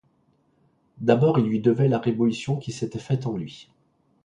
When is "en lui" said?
3.27-3.69